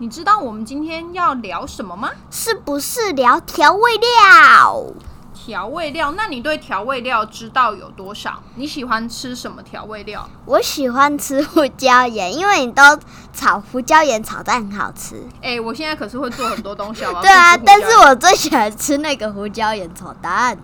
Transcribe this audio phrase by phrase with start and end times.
[0.00, 2.08] 你知道我们今天要聊什么吗？
[2.30, 4.86] 是不是聊调味料？
[5.34, 6.12] 调味料？
[6.12, 8.40] 那你对调味料知道有多少？
[8.54, 10.28] 你喜欢吃什么调味料？
[10.44, 12.80] 我喜欢吃胡椒盐，因为你都
[13.32, 15.20] 炒胡椒盐炒蛋很好吃。
[15.42, 17.20] 哎，我现在可是会做很多东西啊。
[17.20, 20.56] 对啊，但是我最喜欢吃那个胡椒盐炒蛋。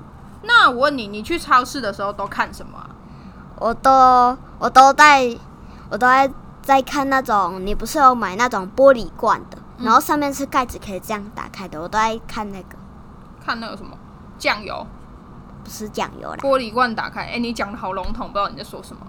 [0.43, 2.79] 那我问你，你去超市的时候都看什么？
[3.59, 3.91] 我都
[4.61, 5.37] 我都在，
[5.91, 6.31] 我都在。
[6.65, 11.81] 在看那种，你不是有买那种玻璃罐的，然后上面是盖子，可以这样打开的。
[11.81, 12.77] 我都在看那个，
[13.45, 13.97] 看那个什么
[14.39, 14.87] 酱油，
[15.63, 16.39] 不是酱油啦。
[16.41, 19.07] 玻璃罐打开，哎，你讲的好笼统，不知道你在说什么。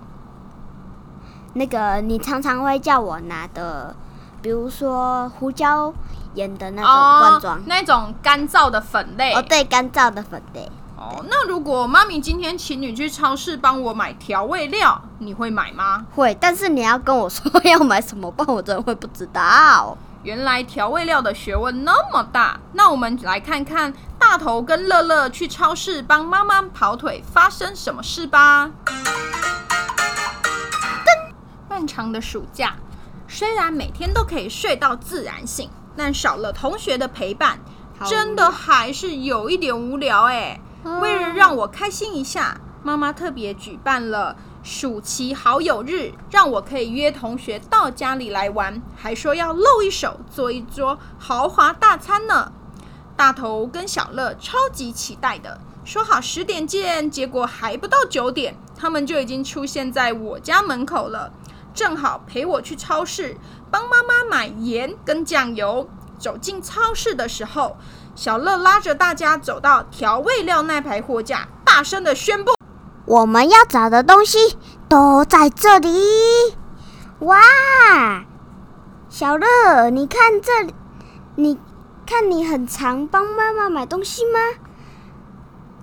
[1.54, 3.96] 那个你常常会叫我拿的，
[4.42, 5.94] 比如说胡椒
[6.34, 9.34] 盐的那种罐装，那种干燥的粉类。
[9.34, 10.70] 哦，对，干燥的粉类。
[10.98, 16.06] 哦，那如果妈咪今天请你去超市帮我买调味料，你会买吗？
[16.16, 19.98] 会，但是你要跟我说要买什么，不然我真的会不知道。
[20.24, 28.72] 原来调味料的学问那么大，那我们来看看大头跟乐乐去超市帮妈妈跑腿发生什么事吧。
[31.70, 32.74] 漫长的暑假，
[33.28, 37.60] 虽然每天都可以睡到自然醒，但少了同学的陪伴，
[38.06, 40.60] 真的还是有一点无聊哎。
[40.86, 52.52] 为了让我开心一下，妈妈特别举办了暑期好友日，让我可以约同学到家里来玩，还说要露一手，做一桌豪华大餐呢。
[53.18, 61.34] 大头跟小乐超级期待的，说好十点见，结果还不到九点，他们就已经出现在我家门口了，
[61.74, 63.38] 正好陪我去超市
[63.72, 65.90] 帮妈妈买盐跟酱油。
[66.18, 67.76] 走进超市的时候。
[68.16, 72.54] 小乐拉着大家走到调味料那排货架，大声的宣布
[73.06, 75.90] ：“我们要找的东西都在这里！”
[77.20, 77.38] 哇，
[79.10, 80.74] 小乐，你看这里，
[81.36, 81.60] 你
[82.06, 84.40] 看你很常帮妈妈买东西吗？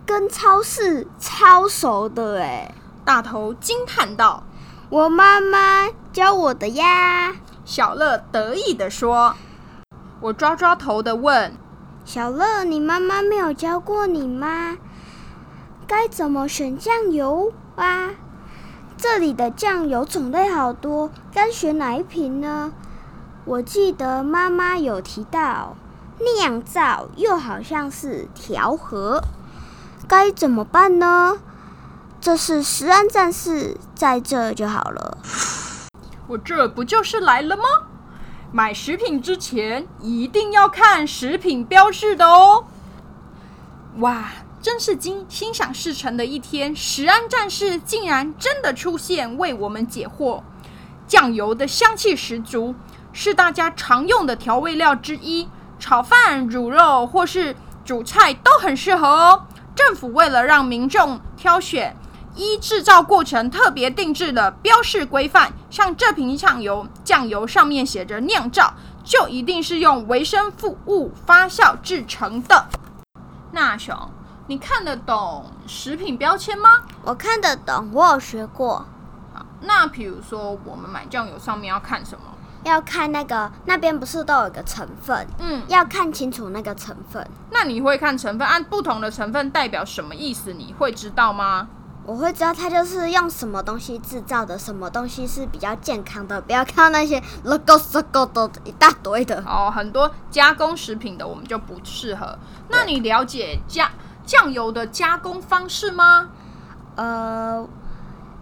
[0.07, 2.75] 跟超市超熟的哎！
[3.05, 4.43] 大头惊叹道
[4.89, 7.35] ：“我妈妈教我的呀！”
[7.67, 9.35] 小乐得意的说
[10.21, 11.55] ：“我抓抓头的问。”
[12.05, 14.77] 小乐，你妈妈没有教过你吗？
[15.87, 18.11] 该怎么选酱油啊？
[18.97, 22.73] 这里的酱油种类好多，该选哪一瓶呢？
[23.45, 25.77] 我记得妈妈有提到
[26.19, 29.23] 酿造，又好像是调和，
[30.09, 31.39] 该怎么办呢？
[32.21, 35.19] 这是食安战士在这就好了。
[36.27, 37.65] 我这不就是来了吗？
[38.55, 42.65] 买食品之前一定要看食品标志的哦！
[43.97, 44.31] 哇，
[44.61, 46.77] 真是惊心想事成的一天！
[46.77, 50.43] 食安战士竟然真的出现，为我们解惑。
[51.07, 52.75] 酱油的香气十足，
[53.15, 55.49] 是大家常用的调味料之一，
[55.79, 59.47] 炒饭、卤肉或是煮菜都很适合哦。
[59.75, 61.97] 政府为了让民众挑选。
[62.35, 70.53] 依制造过程特别定制的标示规范，像这瓶酱油，酱油上面写着酿造，就一定是用微生
[70.87, 72.67] 物发酵制成的。
[73.53, 73.95] 那熊，
[74.47, 76.85] 你看得懂食品标签吗？
[77.05, 78.87] 我看得懂，我有学过。
[79.35, 82.25] 好，那比如说我们买酱油上面要看什么？
[82.65, 85.27] 要看那个那边不是都有个成分？
[85.39, 87.29] 嗯，要看清楚那个成分。
[87.51, 90.53] 那你会看成分，按不同的成分代表什么意思？
[90.53, 91.69] 你会知道吗？
[92.05, 96.41] 我会知道它就是用什么东西制造的，什么东西是比较健康的。
[96.41, 102.37] 不要看到那些 logo logo 的一大堆的哦，很多加工食品的我们就不适合。
[102.69, 103.91] 那你了解加
[104.27, 106.31] 酱油的加工方式吗？
[106.97, 107.67] 呃，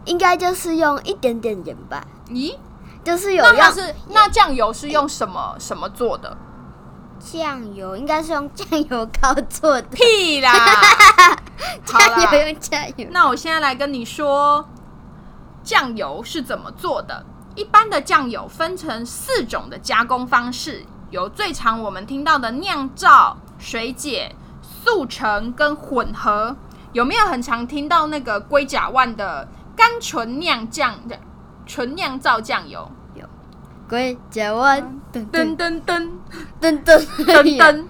[0.06, 2.02] 应该就是用一点点盐吧。
[2.28, 2.56] 咦，
[3.04, 6.36] 就是有那是那酱油是用什么什么做的？
[7.20, 9.82] 酱油， 应该是用酱油膏做的。
[9.82, 10.50] 屁啦！
[11.86, 13.06] 好酱啦油用酱油。
[13.10, 14.68] 那我现在来跟你说，
[15.62, 17.24] 酱油是怎么做的。
[17.54, 26.56] 一般的酱油分成四种的加工方式，有最常我们听到的酿造、水解、速成跟混合。
[26.92, 29.46] 有没有很常听到那个龟甲万的
[29.76, 31.18] 甘醇酿酱的
[31.66, 32.90] 纯酿造酱油？
[33.90, 34.80] 龟甲湾，
[35.12, 36.08] 噔噔噔噔
[36.60, 37.84] 噔噔噔噔。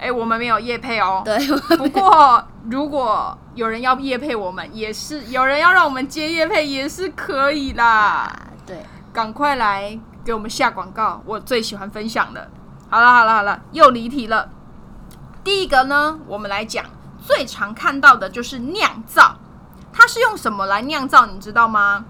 [0.00, 1.22] 哎、我们没有夜配哦。
[1.24, 1.38] 对，
[1.76, 7.86] 不过，如果有人要夜配我们，也是有人要让我们接夜配，也是可以啦。
[7.86, 8.36] 啊，
[8.66, 12.50] 对，赶快来给我们下广告，我最喜欢分享的。
[12.90, 14.48] 好了好了好了，又离题了。
[15.44, 16.84] 第一个呢，我们来讲
[17.24, 19.36] 最常看到的就是酿造，
[19.92, 21.26] 它是用什么来酿造？
[21.26, 22.04] 你知道吗？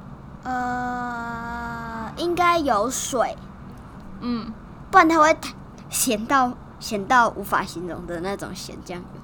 [0.44, 1.73] 呃，
[2.16, 3.37] 应该有水，
[4.20, 4.52] 嗯，
[4.90, 5.37] 不然它会
[5.88, 9.20] 咸到咸到无法形容的那种咸酱油。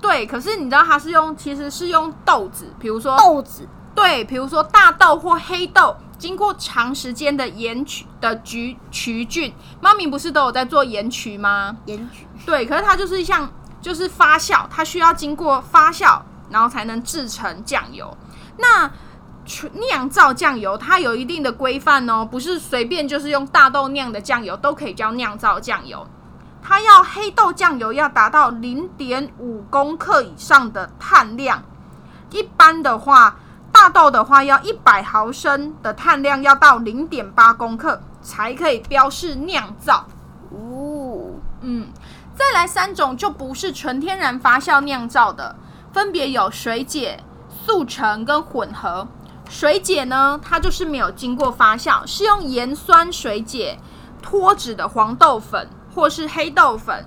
[0.00, 0.26] 对。
[0.26, 11.76] 可是你知道它是用，其实是用豆子，比如说豆子，对，比如说大豆或黑豆，经过长时间的盐曲的菊曲菌，妈咪不是都有在做盐曲吗？
[11.86, 13.50] 盐曲，对，可是它就是像
[13.80, 16.20] 就是发酵，它需要经过发酵，
[16.50, 18.16] 然后才能制成酱油。
[18.58, 18.92] 那纯
[19.74, 26.06] 酿造酱油它有一定的规范哦，不是随便就是用大豆酿的酱油都可以叫酿造酱油。
[26.62, 31.62] 它要黑豆酱油要达到零点五公克以上的碳量，
[32.30, 33.36] 一般的话，
[33.70, 40.06] 大豆的话要一百毫升的碳量要到零点八公克才可以标示酿造。
[40.50, 41.88] 哦，嗯，
[42.34, 45.54] 再来三种就不是纯天然发酵酿造的，
[45.92, 47.22] 分别有水解、
[47.66, 49.06] 速成跟混合。
[49.48, 53.78] 水解呢，它就是没有经过发酵，是用盐酸水解
[54.22, 57.04] 脱脂的黄豆粉或是黑豆粉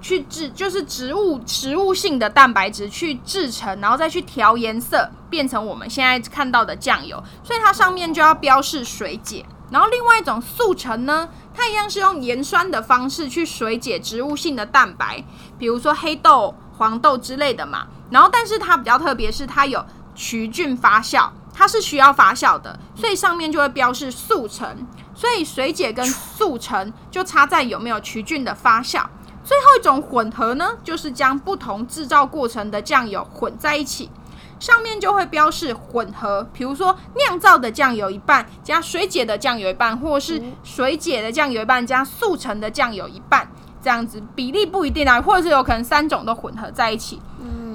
[0.00, 7.22] 去制，就是植物植物性的蛋白质去制成，然后再去调颜色，变成我们现在看到的酱油。
[7.42, 9.46] 所以它上面就要标示水解。
[9.70, 15.24] 然后另外一种速成呢，它一样是用盐酸的方式去水解植物性的蛋白，
[15.58, 17.86] 比如说黑豆、黄豆之类的嘛。
[18.10, 19.84] 然后但是它比较特别是它有
[20.14, 24.86] 曲菌发酵，它是需要发酵的，所以上面就会标示速成。
[25.14, 29.02] 所以水解跟速成就差在有没有曲菌的发酵。
[29.42, 34.10] 最后一种混合呢，就是将不同制造过程的酱油混在一起。
[34.58, 43.48] 上面就会标示混合，比如说酿造的酱油一半加水解的酱油一半，或者是水解的酱油一半加速成的酱油一半，
[43.82, 47.20] 这样子比例不一定啊，或者是有可能三种都混合在一起。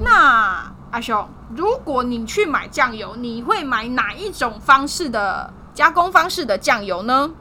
[0.04, 7.32] 那阿雄，如果你去买酱油，你会买哪一种方式的加工方式的酱油呢？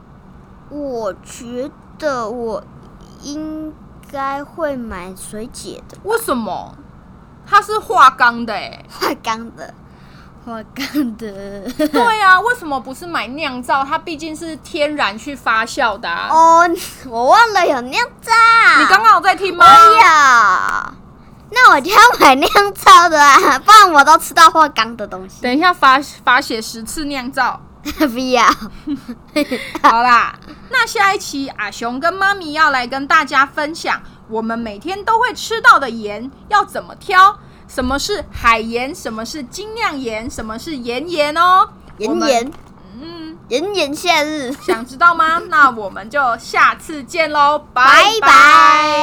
[0.69, 2.63] 我觉得我
[3.23, 3.73] 应
[4.11, 6.75] 该会买水解的，为什么？
[7.45, 9.73] 它是化钢的哎、化钢的，
[10.45, 11.61] 化钢的。
[11.87, 13.83] 对啊，为什么不是买酿造？
[13.83, 16.29] 它毕竟是天然去发酵的、啊。
[16.29, 16.69] 哦，
[17.09, 18.31] 我忘了有酿造。
[18.79, 19.65] 你刚刚有在听吗？
[19.65, 20.93] 我有，
[21.51, 25.41] 那我就要买酿造的啊，不然我都吃到化钢的东西。
[25.41, 27.61] 等一下罚罚写十次酿造。
[27.83, 28.45] 不要。
[29.81, 30.33] 好啦，
[30.69, 41.67] 那下一期阿雄跟妈咪要来跟大家分享，我们每天都会吃到的盐要怎么挑，什么是海盐，什么是精酿盐，什么是盐盐哦。
[41.99, 42.53] 我们炎炎
[43.01, 45.41] 嗯，炎炎夏日，想知道吗？
[45.49, 47.83] 那我们就下次见喽， 拜
[48.21, 49.00] 拜。